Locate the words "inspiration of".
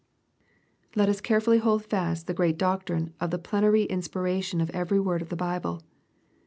3.83-4.71